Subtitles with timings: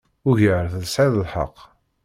[0.29, 1.57] Ugaɣ tesɛid lḥeqq.